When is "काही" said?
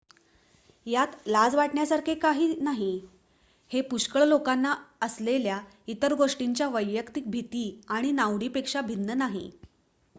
2.15-2.47